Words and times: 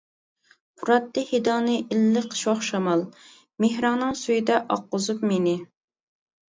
پۇراتتى 0.79 1.23
ھىدىڭنى 1.31 1.75
ئىللىق 1.83 2.33
شوخ 2.41 2.65
شامال، 2.71 3.07
مېھرىڭنىڭ 3.67 4.21
سۈيىدە 4.25 4.63
ئاققۇزۇپ 4.63 5.27
مېنى. 5.33 5.57